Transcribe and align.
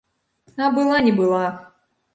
А 0.67 0.71
была 0.79 0.97
не 1.11 1.15
была! 1.21 1.47